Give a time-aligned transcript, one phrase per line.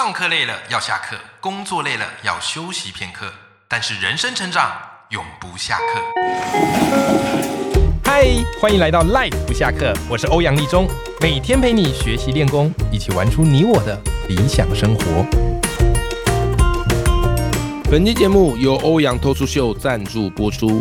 [0.00, 3.32] 上课累了要下课，工作累了要休息片刻，
[3.66, 4.70] 但是人生成长
[5.10, 6.00] 永不下课。
[8.04, 8.28] 嗨，
[8.60, 10.86] 欢迎来到 Life 不下课，我是欧阳立中，
[11.20, 15.26] 每天陪你学习练功，一起玩出你我的理想生活。
[17.90, 20.80] 本期节目由欧阳脱书秀赞助播出。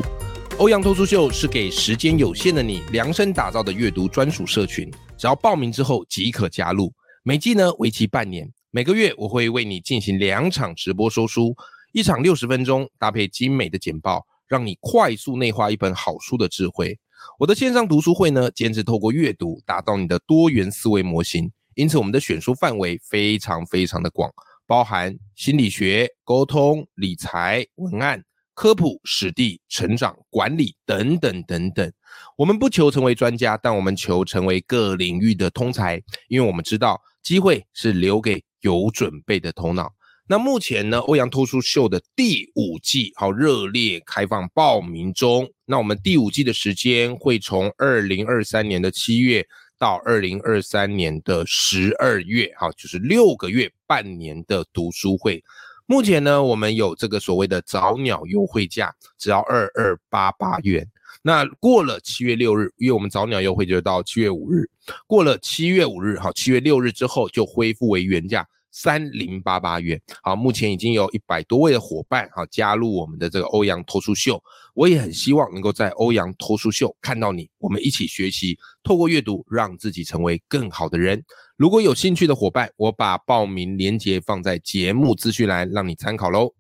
[0.60, 4.88] 欧阳脱书秀是给时间有限的你量身打造的阅读专属社群，
[5.18, 6.94] 只要报名之后即可加入。
[7.24, 11.56] 每季呢为期半年，每个月我会为你进行两场直播说书，
[11.94, 17.00] 一场六十分钟，搭配精美的简报，让你快速内化一本好书的智慧。
[17.39, 24.30] 我的线上读书会呢，坚持透过阅读打造你的多元思维模型，因此我们的选书范围非常非常的广，
[24.66, 28.24] 包含心理学、沟通、理财、文案。
[28.54, 31.94] 科普、史地、成长、管理等等等等，
[32.36, 39.94] 我们不求成为专家，但我们求成为各领域的通才，因为我们知道机会是留给有准备的头脑。
[40.30, 45.50] 那目前呢，欧阳脱书秀的第五季好热烈开放报名中。
[45.66, 49.47] 那我们第五季的时间会从二零二三年的七月
[49.80, 55.41] 到二零二三年的十二月，好，就是六个月半年的读书会。
[55.86, 60.86] 目前呢，我们有这个所谓的早鸟优惠价，只要二二八八元。
[61.22, 64.69] 那过了七月六日，因为我们早鸟优惠就到七月五日，
[65.08, 68.45] 过了七月五日，好，七月六日之后就恢复为原价。
[68.80, 74.39] 三零八八元，好，目前已经有一百多位的伙伴啊加入我们的这个欧阳脱书秀，
[74.75, 81.23] 我也很希望能够在欧阳脱书秀看到你，我们一起学习，透过阅读让自己成为更好的人。
[81.56, 86.53] 如果有兴趣的伙伴，我把报名链接放在节目资讯栏，让你参考喽。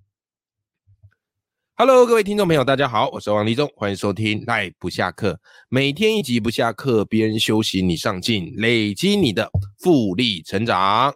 [1.75, 5.33] Hello，各位听众朋友，大家好，我是王立忠，欢迎收听《赖不下课》，
[5.69, 11.13] 每天一集不下课，别人休息你上进，累积你的复利成长。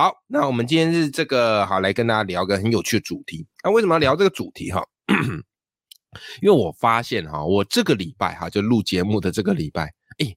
[0.00, 3.46] 好，那我们今天是这个好来跟大家聊个很有趣的主题。
[3.62, 4.82] 那为什么要聊这个主题哈？
[6.40, 10.34] 因为我发现哈，我这个礼拜哈就录节目的这个礼拜，哎，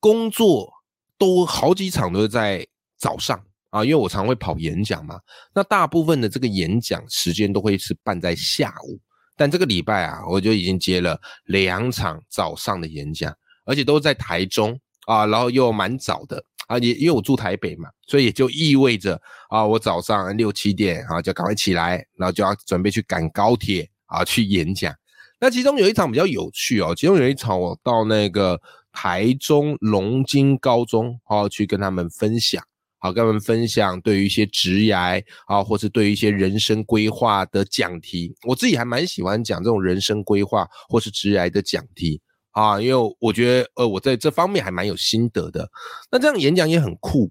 [0.00, 0.68] 工作
[1.16, 2.66] 都好几场都是在
[2.98, 3.40] 早上
[3.70, 5.20] 啊，因为我常会跑演讲嘛。
[5.54, 8.98] 那大部分的这个演讲时间都会是办在下午，
[9.36, 13.32] 但这个礼拜啊，我就已经接了两场早上的演讲，
[13.64, 16.44] 而且都在台中啊，然后又蛮早的。
[16.66, 24.94] 啊，也因为我住台北嘛，所以也就意味着啊，我早上六七点啊就赶快起来，然后就要准备去赶高铁啊去演讲。
[25.40, 28.58] 那其中有一场比较有趣哦，其中有一场我到那个
[28.92, 32.62] 台中龙津高中啊去跟他们分享，
[32.98, 38.34] 好跟他们分享对于一些职涯啊，或是对于一些人生规划的讲题。
[38.44, 42.22] 我自己还蛮喜欢讲这种人生规划或是职涯的讲题。
[42.54, 45.68] 啊，因为我觉得，呃，我在这方面还蛮有心得的。
[46.10, 47.30] 那这样演讲也很酷。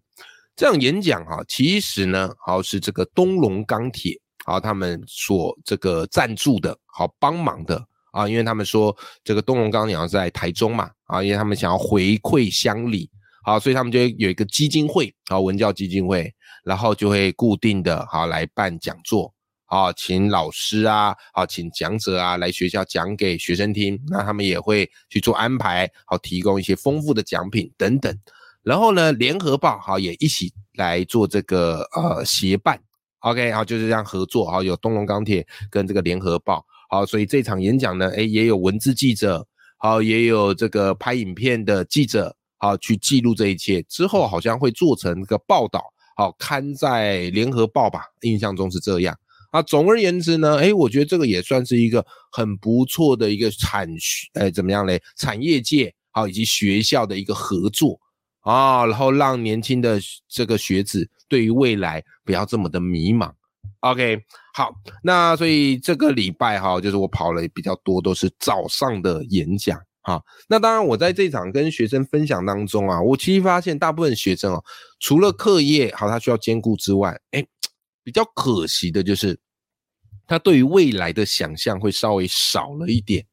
[0.55, 8.27] 这样演讲啊，其实呢，好是这个东龙钢铁，好他们所这个赞助的，好帮忙的啊。
[8.27, 13.09] 因为他们说这个东龙钢铁在台中嘛，啊，因为他们想要回馈乡里，
[13.43, 16.31] 好，所以他们就有一个基金会，好文教基金会，
[16.65, 19.33] 然后就会固定的好来办讲座。
[19.73, 28.15] 啊，请老师啊，啊，请讲者啊来学校讲给学生听，那他们也会去做安排，好提供一些丰富的奖品等等。
[28.61, 32.79] 然后呢，联合报好也一起来做这个呃协办
[33.21, 39.43] ，OK，好就是这样合作，好有东龙钢铁跟这个联合报，好，所以这场演讲呢，哎也有文字记者，
[39.77, 45.83] 好也有这个拍影片的记者，好去记录这一切，之后好像会做成一个报道，
[46.15, 49.17] 好刊在联合报吧，印象中是这样。
[49.53, 54.99] 啊，总而言之呢，哎，我觉得这个也算是一个很不错的一个产学，哎，怎么样嘞？
[55.15, 57.99] 产业界好，以及学校的一个合作
[58.39, 63.31] 啊，然后让年轻的这个学子对于未来不要这么的迷茫。
[63.81, 64.19] OK，
[64.55, 70.19] 好，那所以这个礼拜哈，就是我跑了比较多，都是早上的演讲哈。
[70.49, 74.63] 那当然，我在这场跟学生分享当中啊，我其实发现大部分学生哦，
[74.99, 77.45] 除了课业好，他需要兼顾之外，哎。
[78.05, 79.39] 比较可惜的就是，
[80.27, 83.25] 他对于未来的想象会稍微少了一点。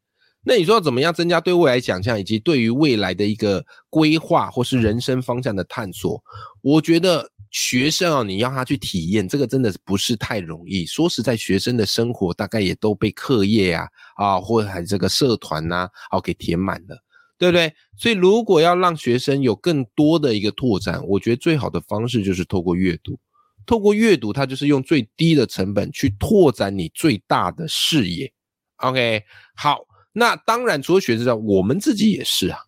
[0.43, 6.19] 那你说怎么样增加对未来想象，以及对于未来的一个规划，或是人生方向的探索？
[6.63, 10.87] 我觉得学生啊，你要他去体验，这个真的不是太容易。
[10.87, 16.97] 说实在，学生的生活大概也都被课业啊啊，或者还这个社团呐，好给填满了，
[17.37, 17.75] 对不对？
[17.99, 23.19] 所以如果要让学生有更多的一个拓展，我觉得最好的方式就是透过阅读。
[23.70, 28.32] 透过阅读，它就是用最低的成本去拓展你最大的视野。
[28.78, 29.22] OK，
[29.55, 29.78] 好，
[30.12, 32.58] 那当然除了学生我们自己也是啊，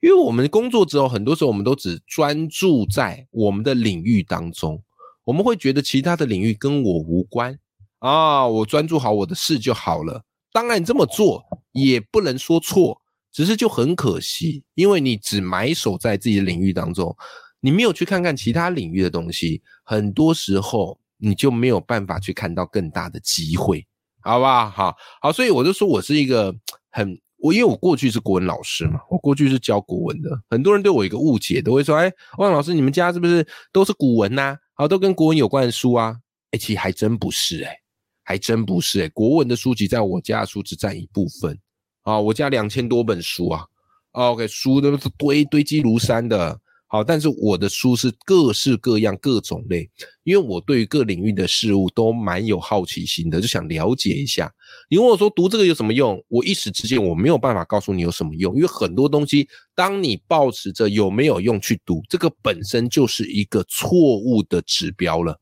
[0.00, 4.78] 因为我们工作之后，很多时候我们都只专注在我们的领域当中，
[5.24, 7.58] 我们会觉得其他的领域跟我无关
[8.00, 10.22] 啊，我专注好我的事就好了。
[10.52, 13.00] 当然这么做也不能说错，
[13.32, 17.16] 只是就很可惜，因为你只埋首在自己的领域当中，
[17.62, 23.86] 你没有去看看其他领域的东西，很多时候你就没有办法去看到更大的机会，
[24.20, 24.68] 好不好？
[24.68, 26.54] 好，好，所以我就说我是一个
[26.90, 27.18] 很。
[27.38, 34.56] 我因为我过去是国文老师嘛，我过去是教国文的，很多人对我一个误解，都会说：“哎，汪老师，你们家是不是都是古文呐？
[34.74, 36.16] 好，都跟国文有关的书啊？”
[36.52, 37.76] 哎，其实还真不是，哎，
[38.22, 41.58] 还真不是，哎，国文的书籍在我家的书只占一部分
[42.02, 43.66] 啊，我家两千多本书啊
[44.12, 46.60] ，OK，书都是堆堆积如山的。
[46.92, 49.88] 好，但是我的书是各式各样、各种类，
[50.24, 54.52] 因为我对于各领域的事物都蛮有好奇心的，就想了解一下。
[54.90, 56.22] 你问我说读这个有什么用？
[56.28, 65.40] 我一时之间我没有办法告诉你有什么用，因为很多东西，当你抱持着有没有用去读，这个本身就是一个错误的指标了。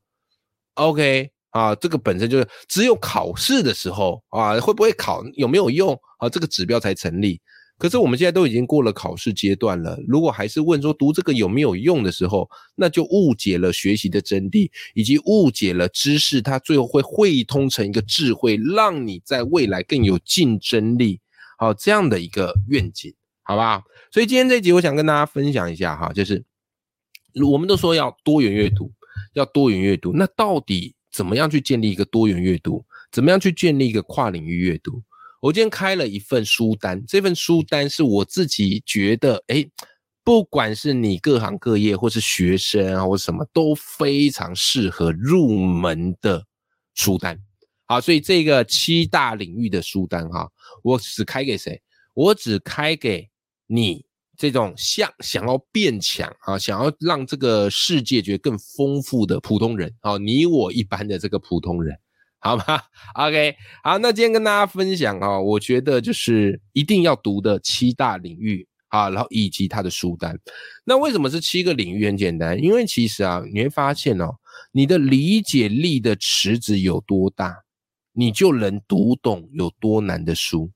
[0.75, 7.41] OK，啊，这个本身就是只有考试的时候啊，会不会考有没有用啊，这个指标才成立。
[7.81, 21.19] 可是我们现在都已经过了考试阶段了，如果还是问说读这个有没有用的时候，那就误解了学习的真谛，以及误解了知识，它最后会汇通成一个智慧，让你在未来更有竞争力。
[21.57, 23.11] 好，这样的一个愿景，
[23.41, 23.81] 好吧？
[24.11, 26.43] 所以今天这集我想跟大家分享一下哈，就是
[27.43, 28.91] 我们都说要多元阅读，
[29.33, 32.85] 要多元阅读，那到底怎么样去建立一个多元阅读？
[33.11, 35.01] 怎么样去建立一个跨领域阅读？
[35.41, 39.65] 我今天开了一份书单，这份书单是我自己觉得，哎，
[40.23, 46.45] 不管是你各行各业，或是学生啊，或什么，都非常适合入门的
[46.93, 47.39] 书单。
[47.87, 50.47] 好，所以这个七大领域的书单哈，
[50.83, 51.81] 我只开给谁？
[52.13, 53.27] 我只开给
[53.65, 54.05] 你
[54.37, 61.97] 这种想想要变强啊，想要让这个世界觉得更丰富的普通人啊，你我一般的这个普通人。
[62.43, 62.63] 好吗
[63.13, 70.35] ？OK，好，那今天跟大家分享啊，我觉得就是一定要读的七大领域啊，然后以及它的书单。
[70.83, 72.03] 那为什么是七个领域？
[72.07, 74.33] 很简单，因为其实啊，你会发现哦，
[74.71, 77.55] 你的理解力的池子有多大，
[78.11, 80.71] 你就能读懂有多难的书，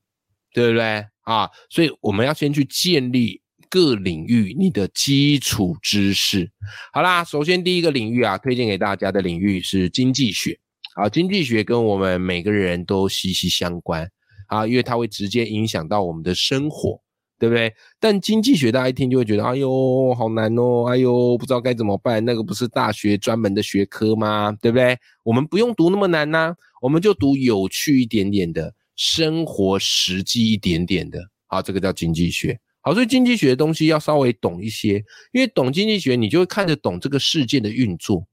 [0.53, 1.49] 对不对啊？
[1.71, 3.41] 所以我们要先去建立
[3.71, 6.51] 各领域你的基础知识。
[6.93, 10.59] 好啦，首先第一个领域啊，推荐给大家的领域是经济学。
[10.95, 14.09] 啊，经济学跟我们每个人都息息相关
[14.47, 17.01] 啊，因为它会直接影响到我们的生活，
[17.37, 17.73] 对不对？
[17.99, 22.23] 但经济学大家一听就会觉得，哎呦，好难哦，哎呦，不知道该怎么办。
[22.23, 24.57] 那个不是大学专门的学科吗？
[24.61, 24.97] 对不对？
[25.23, 31.19] 我们不用读那么难呐，我们就读有趣一点点的，生活实际一点点的。
[31.47, 32.57] 好，这个叫经济学。
[32.79, 35.03] 好，所以经济学的东西要稍微懂一些，
[35.33, 38.25] 因为懂经济学，你就会看得懂这个世界的运作，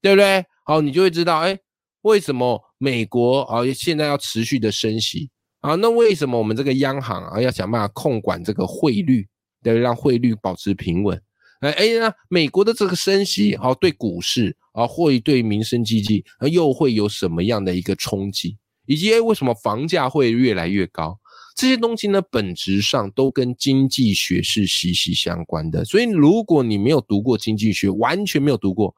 [0.00, 0.44] 对不对？
[0.64, 1.58] 好，你就会知道，哎。
[2.06, 5.28] 为什么美国啊现在要持续的升息
[5.60, 5.74] 啊？
[5.74, 9.26] 那为什么我们这个央行啊要想办法控管这个汇率，
[9.60, 11.20] 对，让汇率保持平稳？
[11.60, 18.56] 哎哎，那美国的这个升息啊，对股市啊，会对民生经济啊，又会有什么样的一个冲击？
[18.86, 21.18] 以及哎为什么房价会越来越高？
[21.56, 25.84] 这些东西呢，本质上都跟经济学是息息相关的。
[25.84, 28.94] 所以，如果你没有读过经济学，完全没有读过，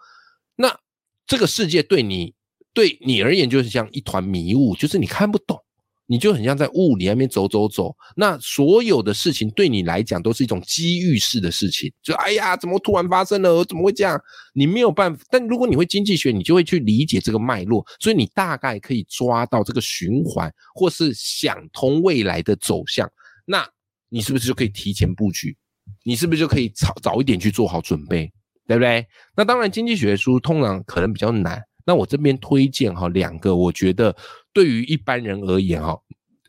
[0.56, 0.78] 那
[1.26, 2.34] 这个世界对你。
[2.78, 5.58] 对你而言，就是像一团迷雾，就是你看不懂，
[6.06, 7.92] 你就很像在雾里那边走走走。
[8.14, 13.64] 那所有的事情对你来讲都是一种机遇式的事情，就哎呀，怎么突然发生了？
[13.64, 14.16] 怎么会这样？
[14.54, 15.24] 你没有办法。
[15.28, 23.10] 但如果你会经济学，你就会去理解这个脉络，所以你大概可以抓到这个循环，或是想通未来的走向。
[23.44, 23.68] 那
[24.08, 25.56] 你是不是就可以提前布局？
[26.04, 28.32] 你是不是就可以早早一点去做好准备？
[28.68, 29.04] 对不对？
[29.34, 31.60] 那当然，经济学书通常可能比较难。
[31.88, 34.14] 那我这边推荐哈两个，我觉得
[34.52, 35.98] 对于一般人而言哈，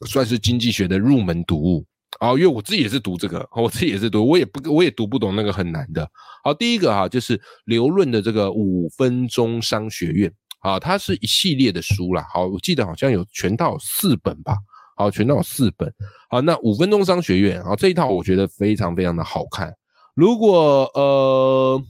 [0.06, 1.86] 算是经济学的入门读物
[2.20, 6.06] 啊，因为我自己也是读这个，我自己也是读，我也不我也读不懂那个很难的。
[6.44, 10.30] 好，第一个哈就是刘润的这个五分钟商学院
[10.60, 12.28] 啊，它是一系列的书啦。
[12.34, 14.58] 好，我记得好像有全套四本吧。
[14.98, 15.90] 好，全套四本。
[16.30, 19.74] 好，那五分钟商学院啊这一套我觉得非常非常的好看。
[20.14, 21.82] 如果呃。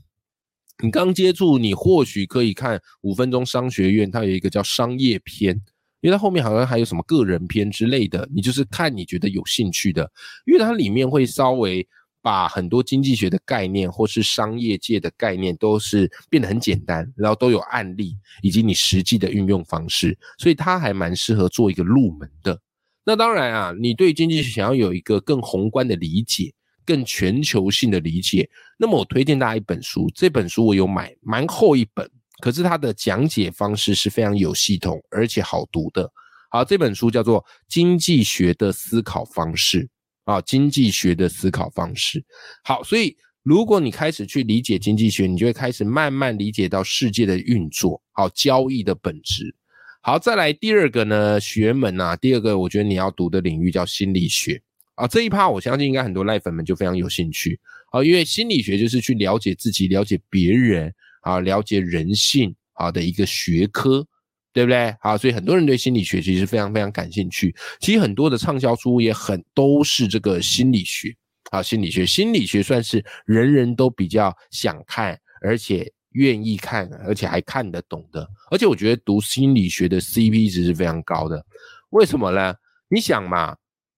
[0.82, 5.54] 你刚接触，你或许可以看五分钟商学院，它有一个叫商业篇，
[6.00, 8.28] 因为它后面好像还有什么个人篇之类的。
[8.34, 10.10] 你就是看你觉得有兴趣的，
[10.46, 11.86] 因为它里面会稍微
[12.22, 22.58] 把很多经济学的概念或是商业界的概念都是变得很简单，然后都有案例以及你实际的运用方式，所以它还蛮适合做一个入门的。
[23.04, 26.54] 那当然啊，你对经济学想要有一个更宏观的理解。
[26.90, 32.10] 更全球性的理解，那么我推荐大家一本书，这本书我有买，蛮厚一本
[32.42, 36.12] 可是它的讲解方式是非常有系统而且好读的。
[36.50, 39.84] 好，这本书叫做《经济学的思考方式》
[40.24, 42.26] 啊，经济学的思考方式。
[42.64, 49.56] 好，所以如果你开始去理解经济学，你就会开始慢慢理解到世界的运作，好，交易的本质。
[50.02, 54.60] 好，再来第二个呢，学门啊，第二个我觉得你要读的领域叫心理学
[55.00, 55.08] 啊。
[55.08, 57.60] 这一趴我相信应该很多赖粉们就非常有兴趣
[57.92, 64.06] 啊，因为心理学就是去了解自己、了解别人啊、了解人性啊的一个学科。
[64.52, 64.90] 对不对？
[65.02, 67.56] 啊，所以很多人对心理学其实非常非常感兴趣。
[67.80, 71.16] 其实很多的畅销书也很都是这个心理学
[71.52, 78.28] 啊，心理学，心理学算是人人都比较想看，而且愿意看，而且还看得懂的。
[78.50, 81.46] 而且我觉得读心理学的 CP 值是非常高的。
[81.92, 82.56] 为什么呢？
[82.90, 83.56] 你想嘛，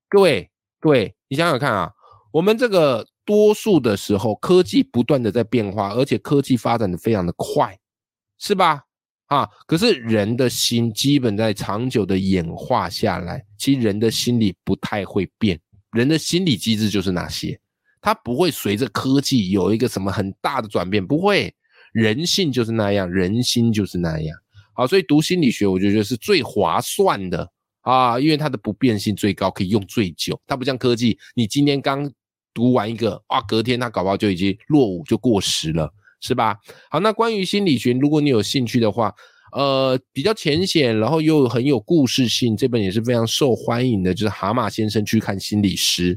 [0.09, 0.50] 各位，
[0.81, 1.91] 对，你想想看啊，
[2.33, 7.77] 我们这个多数的时候，科技不断的在变化，而且科技发展的非常的快，
[8.39, 8.81] 是吧？
[9.27, 15.57] 啊，可是人的心基本在长久的演化下来，其实人的心理不太会变，
[15.91, 17.57] 人的心理机制就是那些，
[18.01, 21.53] 它不会随着科技有一个什么很大的转变，不会，
[21.93, 24.37] 人性就是那样，人心就是那样。
[24.73, 27.49] 好，所以读心理学，我觉得是最划算的
[27.81, 30.39] 啊，因为它的不变性最高，可以用最久。
[30.47, 32.11] 它不像科技，你今天刚
[32.53, 35.93] 读完一个啊，隔天它搞不好就已经落伍就过时了。
[36.23, 36.55] 是吧？
[36.91, 39.11] 好，那关于心理学，如果你有兴趣的话，
[39.53, 46.15] 呃，比较浅显，然后又很有故事性，这本也是非常受欢迎的，就是《蛤蟆先生去看心理师》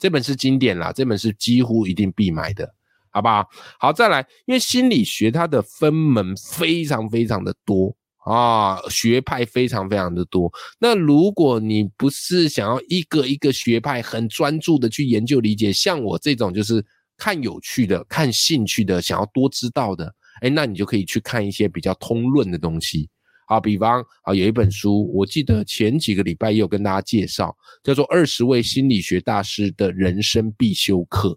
[0.00, 2.68] 这本是经典啦，这本是几乎一定必买的，
[3.10, 3.48] 好不好？
[3.78, 7.94] 好，再来，因为心理学它的分门非常非常的多
[8.26, 10.52] 啊，学派非常非常的多。
[10.78, 16.84] 那如果你不是想要一个一个学派很专注的去研究理解，像我这种就是。
[17.18, 23.08] 看有趣的，看兴趣的，想要多知道的，哎，那你就可以去看一些比较通论的东西
[23.46, 23.58] 啊。
[23.58, 31.30] 比方啊，有一本书，我记得前几个礼拜也有跟大家介绍，叫做《二十位心理学大师的人生必修课》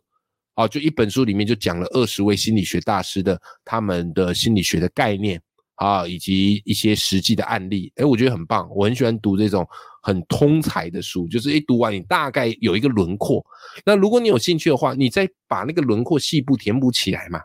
[0.61, 5.41] 啊，就一本书里面就讲了二十位心理学大师的他们的心理学的概念
[5.79, 7.91] 啊，以及一些实际的案例。
[7.97, 9.67] 哎，我觉得很棒，我很喜欢读这种。
[10.01, 13.45] 很通才的书，就是一读完你大概有一个轮廓。
[13.85, 17.41] 那如果你有兴趣的话，你再把那个轮廓细部填补起来嘛。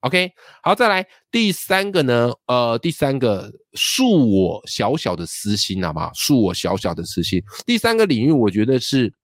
[0.00, 0.28] OK，
[0.64, 2.32] 好，再来第三个呢？
[2.46, 6.10] 呃，第三个恕我小小的私心，好不好？
[6.10, 7.40] 恕我小小的私心。
[7.64, 9.14] 第三个领域，我觉得是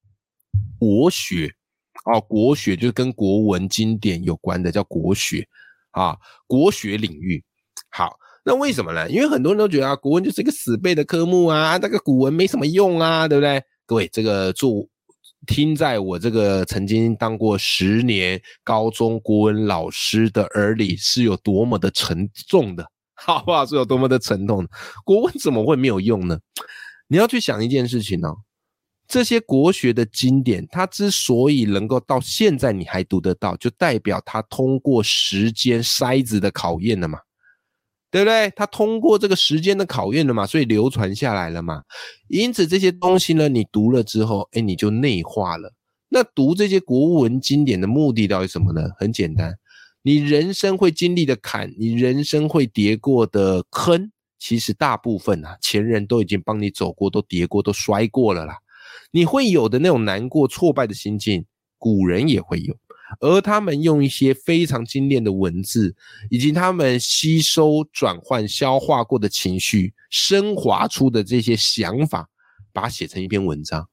[0.79, 1.53] 国学
[2.05, 5.45] 哦，国学就是跟国文经典有关的，叫国学
[5.91, 7.43] 啊，国学领域。
[7.91, 8.17] 好。
[8.49, 9.07] 那为什么呢？
[9.11, 13.63] 因为很多人都觉得啊，国文就是一个死背的科目啊，那个古文没什么用啊，对不对？
[13.85, 14.89] 各位，这个做
[15.47, 23.67] 听在我这个曾经当过十年高中国文老师的耳里，是有多么的沉重的， 好不好？
[23.67, 24.67] 是有多么的沉痛。
[25.05, 26.39] 国文怎么会没有用呢？
[27.07, 28.35] 你要去想一件事情哦，
[29.07, 37.19] 这些国学的经典，它之所以能够到现在你还读得到，就代表它通过时间筛子的考验了嘛。
[38.11, 38.51] 对不对？
[38.57, 41.83] 他通过这个时间的考验了嘛，所以流传下来了嘛。
[42.29, 45.73] 因此这些东西呢，你读了之后，哎，你就内化了。
[46.09, 48.89] 那读这些国文经典的目的到底什么呢？
[48.99, 49.55] 很简单，
[50.03, 58.57] 你人生会经历的坎，你人生会跌过的坑，其实大部分啊，前人都已经帮你走过，都跌过，都摔过了啦。
[59.11, 61.45] 你会有的那种难过、挫败的心境，
[61.77, 62.75] 古人也会有。
[63.21, 65.95] 而他们用一些非常精炼的文字，
[66.29, 72.29] 以及他们吸收、转换、消化过的情绪，升华出的这些想法，
[72.73, 73.89] 把它写成一篇文章，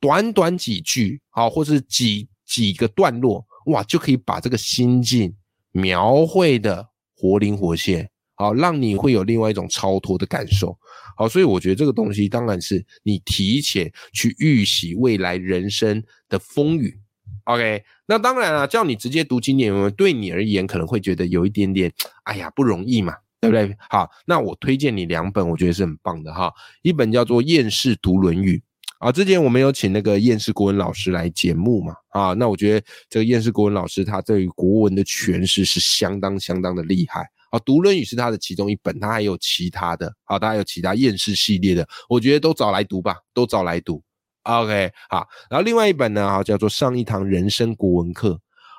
[0.00, 5.34] 短短几句，好，或是几几个段落，哇，就可以把这个心境
[5.72, 10.78] 描绘的活灵活现，好，让你会有另外一种超脱的感受，
[11.16, 16.98] 好，所以我觉得这个东西当然是你提前去预习未来人生的风雨。
[17.46, 21.92] OK，那当然了，叫你直接读经典文，对你而言可能会觉得有一点点，
[22.24, 23.72] 哎呀，不容易嘛，对不对？
[23.88, 26.52] 好，那我推荐你两本，我觉得是很棒的哈。
[26.82, 28.56] 一本叫做《厌世读论语》
[28.98, 37.20] 啊，之前我们有请那个厌世国文老师来节目嘛，啊，那我觉得这个厌世国文老师他对于国文的诠释是相当相当的厉害
[37.52, 37.58] 啊。
[37.60, 44.02] 读论语是他的其中一本，他还有其他的，啊，他还有其他厌世系列的，我觉得都找来读吧，都找来读。
[44.46, 48.30] OK，好，然后另外一本呢，啊，叫做《上一堂人生国文课》，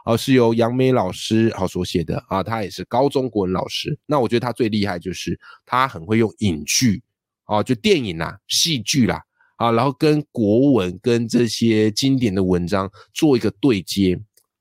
[0.10, 2.24] 啊，是由杨梅老师好所写的。
[2.30, 4.00] 啊，他也是高中国文老师。
[4.06, 7.04] 那我觉得他最厉害就是他很会用影剧，
[7.44, 9.22] 啊，就电影啦、戏剧啦，
[9.58, 14.18] 啊，然后跟国文跟这些经典的文章做一个对接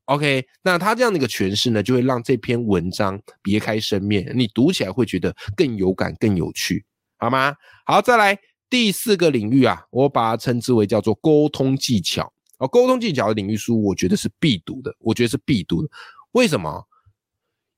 [0.06, 6.84] ，OK，那他这样的一个诠释呢，就会让这篇文章别开生面，你读起来会觉得更有感、更有趣，
[7.18, 7.54] 好吗？
[7.84, 8.36] 好，再来
[8.68, 12.66] 第四个领域啊，我把它称之为叫做沟通技巧哦。
[12.66, 15.88] 沟通技巧的领域书，我觉得是必读的，我觉得是必读的。
[16.32, 16.86] 为什么？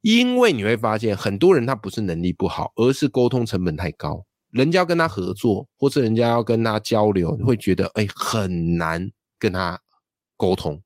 [0.01, 4.25] 因为你会发现，很多人他不是能力不好，而是沟通成本太高。
[4.51, 9.79] 人家要跟他合作，或者人家要跟他交流，你会觉得哎很难跟他
[10.37, 10.81] 沟通，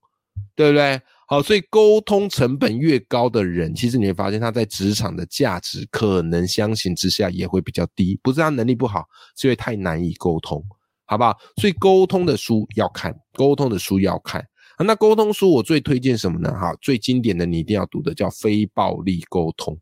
[0.57, 1.01] 对不对？
[1.33, 8.21] 好，所以沟通成本越高的人，其实你会发现他在职场的价值可能相形之下也会比较低。
[8.23, 9.07] 不是他能力不好，
[9.39, 10.63] 是因为太难以沟通，
[11.07, 11.35] 好不好？
[11.57, 14.47] 所以沟通的书要看，沟通的书要看。
[14.81, 16.53] 那沟通书我最推荐什么呢？
[16.53, 19.75] 哈，最经典的你一定要读的叫《非暴力沟通》。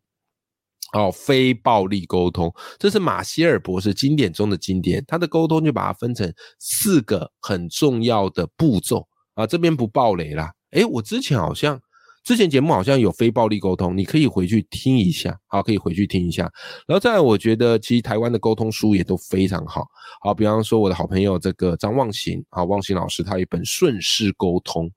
[0.97, 5.05] 哦，非暴力沟通，这是马歇尔博士经典中的经典。
[5.05, 10.53] 他的沟通就把它分成四个很重要的步骤啊，这边不暴雷啦。
[10.71, 11.81] 哎，我之前好像
[12.23, 16.43] 之前节目好像有非暴力沟通，你可以回去听一下，好，可以回去听一下。
[16.87, 19.87] 然后再，我觉得其实台湾的沟通书也都非常好，
[20.23, 24.91] 好，比方说我的好朋友这个张望行，啊，望行老师他有一本顺势沟通，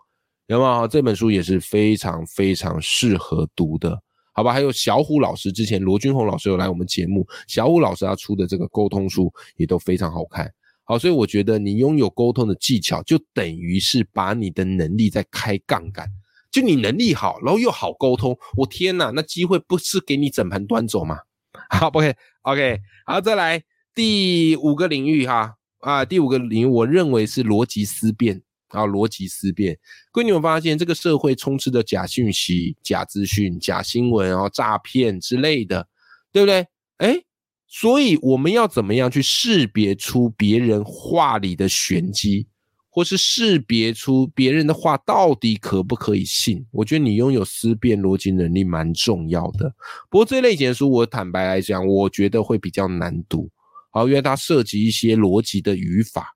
[0.48, 0.88] 有没有？
[0.88, 3.98] 这本书也是非常非常适合读的，
[4.34, 4.51] 好吧？
[4.51, 10.51] 还有小虎老师之前罗君红老师有来我们节目，小虎老师他出的这个沟通书也都非常好看。
[10.85, 16.07] 好，所以我觉得你拥有沟通的技巧，就等于是把你的能力在开杠杆。
[16.51, 21.17] 就你能力好，然后又好沟通，我天哪，那机会不是给你整盘端走吗？
[21.71, 23.63] 好，OK，OK，好，再来
[23.95, 29.79] 第五个领域哈啊，第五个领域，我认为是逻辑思辨啊，逻辑思辨。
[30.11, 35.87] 各位，你有发现这个社会充斥着假讯息、假资讯、假新闻，然后诈骗之类的，
[36.31, 36.67] 对不对？
[36.97, 37.23] 哎。
[37.75, 42.46] 所以我们要怎么样去识别出别人话里的玄机，
[42.88, 46.63] 或是识别出别人的话到底可不可以信？
[46.70, 49.74] 我觉得你拥有思辨逻辑能力蛮重要的。
[50.08, 53.50] 不过这类型的书，我坦白来讲，我觉得会比较难读，
[53.89, 56.32] 好，因为它涉及一些逻辑的语法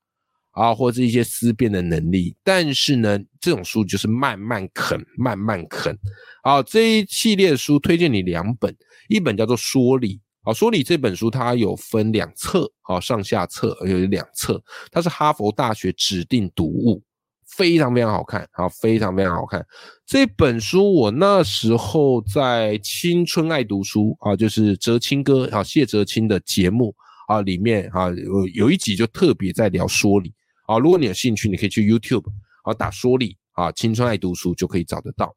[0.53, 2.35] 啊，或者一些思辨的能力。
[2.43, 5.95] 但是呢，这种书就是慢慢啃，慢慢啃。
[6.41, 8.75] 好，这一系列书推荐你两本，
[9.07, 10.15] 一本叫做《说理》。
[10.47, 17.03] 好，说理这本书它有分两册，好上下册有两册，它是哈佛大学指定读物，
[17.45, 19.61] 非常非常好看，好非常非常好看。
[20.05, 26.95] 这本书我那时候在青春爱读书啊，就是哲青哥啊谢哲青的节目
[27.27, 30.33] 啊里面啊有有一集就特别在聊说理
[30.67, 32.23] 啊，如果你有兴趣，你可以去 YouTube
[32.63, 35.35] 啊打说理啊青春爱读书就可以找得到。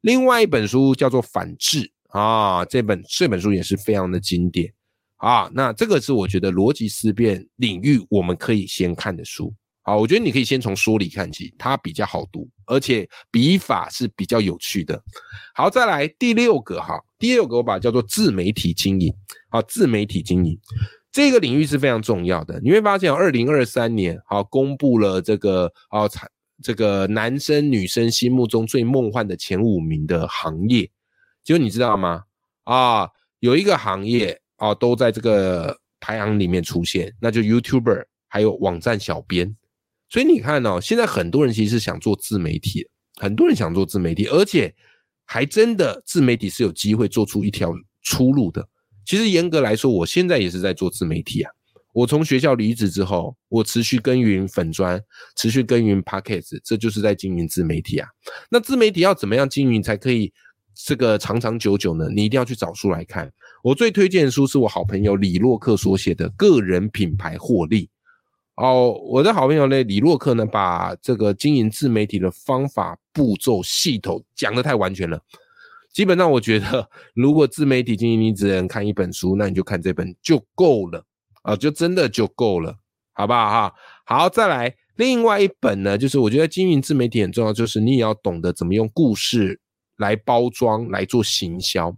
[0.00, 1.92] 另外一本书叫做反智。
[2.08, 4.72] 啊，这本这本书也是非常的经典
[5.16, 5.50] 啊。
[5.52, 9.52] 那这个是我觉得逻辑思辨领域我们可以先看的书。
[9.82, 15.00] 好，我觉得你可以先从说理看起，它比较好读，而且笔法是比较有趣的。
[15.54, 19.14] 好，再来第六个哈，第六个我把它叫做自媒体经营。
[19.48, 20.58] 好，自媒体经营
[21.12, 22.60] 这个领域是非常重要的。
[22.60, 26.02] 你会发现，二零二三年好公布了这个啊，
[26.60, 30.90] 这个男生女生心目中最梦幻的前五名的行业。
[31.46, 32.24] 就你知道吗？
[32.64, 39.56] 啊，有一个行业啊，都在这个排行里面出现，那就 YouTuber，还有网站小编。
[40.08, 42.84] 所以你看哦，现在很多人其实是想做自媒体，
[43.20, 44.74] 很多人想做自媒体，而且
[45.24, 48.68] 还真的自媒体是有机会做出一条出路的。
[49.04, 51.52] 其实严格来说，我现在也是在做自媒体啊。
[51.92, 55.00] 我从学校离职之后，我持续耕耘粉砖，
[55.36, 58.08] 持续耕耘 Podcast，这就是在经营自媒体啊。
[58.50, 60.32] 那自媒体要怎么样经营才可以？
[60.76, 63.32] 这个长长久久呢，你一定要去找书来看。
[63.62, 67.86] 我最推荐的书是我好朋友李洛克所写的《个人品牌获利》。
[68.56, 75.18] 哦，我的好朋友呢，李洛克呢，把这个经营自媒体的方法、步骤、系统讲得太完全了。
[75.92, 81.02] 基本上，我觉得如果自媒体经营你只能看一本书，那你就看这本就够了
[81.42, 82.76] 啊，就真的就够了，
[83.14, 83.74] 好不好哈？
[84.04, 89.58] 好，再来另外一本呢，就是我觉得经营自媒体很重要，就是你也要懂得怎么用故事。
[89.98, 91.94] 来包装来做行销，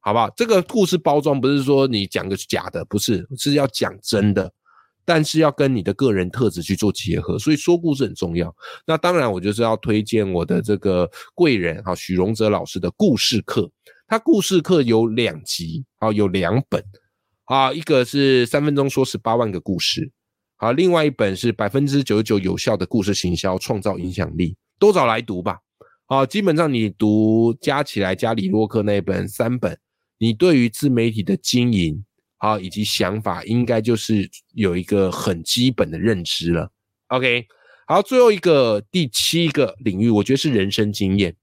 [0.00, 0.30] 好不好？
[0.36, 4.52] 这个故事包装不是说你讲个假的，不是，是要讲真的，
[5.04, 8.54] 但是要跟你的个人特质去做结合，所以说故事很重要。
[8.86, 13.70] 那当然，我就是要推荐我的这个贵人哈，许荣哲老师的故事课。
[14.06, 16.84] 他故事课有两集啊，有两本
[17.44, 20.12] 啊，一个是三分钟说十八万个故事，
[20.56, 25.58] 好，另外一本是百分之九十九有效的故事行销，创造影响力，都找来读吧。
[26.12, 29.78] 好，基本上你读加起来加李洛克那本三本，
[30.18, 32.04] 你对于自媒体的经营
[32.36, 36.70] 啊以及想法，应该就是有一个很基本的认知了。
[37.06, 37.46] OK，
[37.86, 41.34] 好，最后一个第七个领域，我觉得是人生经验。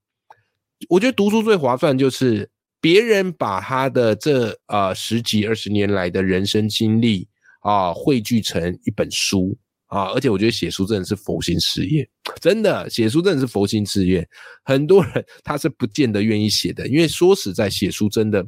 [0.88, 2.48] 我觉得读书最划算就是
[2.80, 7.28] 别人把他的这呃十几二十年来的人生经历
[7.62, 12.08] 啊汇聚成一本书啊，而且我觉得写书真的是佛心事业，
[12.42, 14.28] 真的写书真的是佛心事业。
[14.64, 18.46] 很多人他是不见得愿意写的，因为说实在，写书真的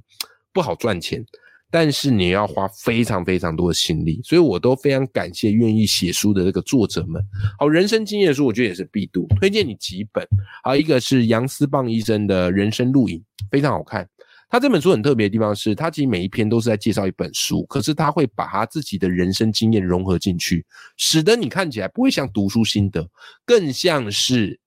[0.53, 1.25] 不好赚钱。
[1.73, 7.23] 但是你要花非常非常多的心力，所以我都非常感谢愿意写书的这个作者们。
[7.57, 10.27] 好，人生经验书我觉得也是必读，推荐你几本。
[10.65, 14.05] 好，一个是杨思棒医生的人生录影，非常好看。
[14.51, 20.65] 他这本书很特别的地方是，他其实每一篇都是在介绍一本书，可是他会把他自己的人生经验融合进去，
[20.97, 23.09] 使得你看起来不会像读书心得，
[23.45, 24.59] 更像是。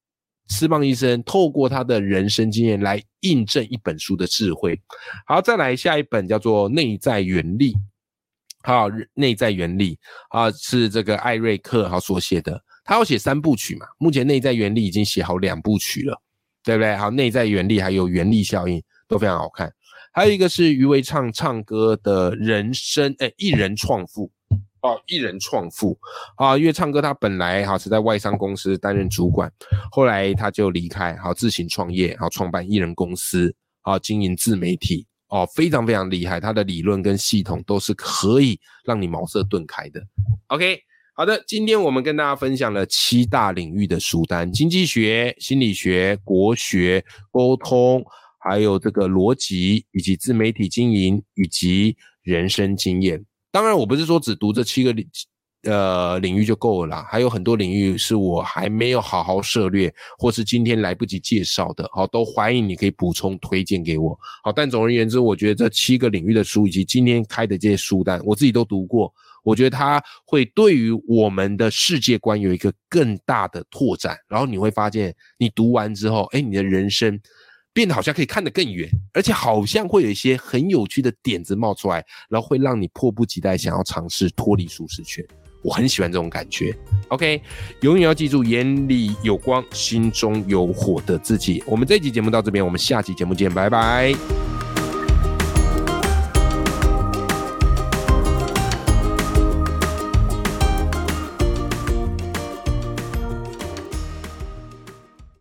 [0.49, 4.79] 斯邦医生透过他的人生经验来印证一本书的智慧。
[5.27, 7.73] 好，再来下一本叫做《内在原力》。
[8.63, 9.97] 好，《内在原力》
[10.29, 12.63] 啊，是这个艾瑞克好所写的。
[12.85, 13.87] 他要写三部曲嘛？
[13.97, 16.21] 目前《内在原力》已经写好两部曲了，
[16.63, 16.95] 对不对？
[16.95, 18.79] 好，《内在原力》还有《原力效应》
[19.15, 19.73] 都非常好看。
[20.13, 24.33] 还有一个是余维畅唱歌的人生，哎，一人创富。
[24.83, 25.99] 哦，一人创富
[26.37, 26.59] 啊！
[26.59, 29.51] 因为唱歌他本来哈是在外商公司担任主管，
[29.91, 36.39] 后来他就离开，好自行创业，好创办艺人公司，好经营自媒体，哦，非常非常厉害。
[36.39, 40.03] 他的理论跟系统都是可以让你茅塞顿开的。
[40.49, 40.79] OK，
[41.15, 48.05] 好的，今天我们跟大家分享了七大领域的书单：经济学、心理学、国学、沟通，
[48.45, 53.25] 还有这个逻辑，以及自媒体经营，以及人生经验。
[53.51, 55.09] 当然，我不是说只读这七个领
[55.63, 64.19] 呃领域就够了啦，还有很多领域是我还没有好好涉略，或是今天来不及介绍的，好，都欢迎你可以补充推荐给我。
[64.43, 69.11] 好，但总而言之，我觉得这七个领域的书以及今天开的这些书单，我自己都读过，
[69.43, 74.19] 我觉得它会对于我们的世界观有一个更大的拓展。
[74.29, 77.19] 然后你会发现，你读完之后，哎，你的人生。
[77.75, 85.23] 变得好像可以看得更远，而且好像会有一些很有趣的点子冒出来，然后会让你迫不及待想要尝试脱离舒适圈。
[85.63, 86.77] 我很喜欢这种感觉。
[87.09, 87.43] OK，
[87.81, 91.65] 永远要记住眼里有光，心中有火的自己。
[91.67, 94.54] 我们这期节目到这边，我们下期节目见，拜拜。